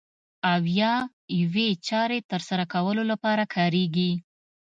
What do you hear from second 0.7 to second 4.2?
یا یوې چارې ترسره کولو لپاره کاریږي.